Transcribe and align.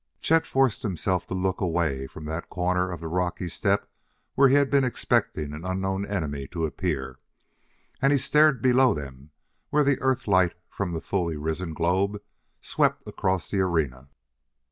Chet 0.19 0.47
forced 0.47 0.81
himself 0.81 1.27
to 1.27 1.35
look 1.35 1.61
away 1.61 2.07
from 2.07 2.25
that 2.25 2.49
corner 2.49 2.91
of 2.91 3.01
the 3.01 3.07
rocky 3.07 3.47
step 3.47 3.87
where 4.33 4.49
he 4.49 4.55
had 4.55 4.71
been 4.71 4.83
expecting 4.83 5.53
an 5.53 5.63
unknown 5.63 6.07
enemy 6.07 6.47
to 6.47 6.65
appear, 6.65 7.19
and 8.01 8.11
he 8.11 8.17
stared 8.17 8.63
below 8.63 8.95
them 8.95 9.29
where 9.69 9.83
the 9.83 10.01
Earth 10.01 10.27
light 10.27 10.55
from 10.67 10.93
the 10.93 11.01
fully 11.01 11.37
risen 11.37 11.75
globe 11.75 12.19
swept 12.61 13.07
across 13.07 13.51
the 13.51 13.59
arena. 13.59 14.09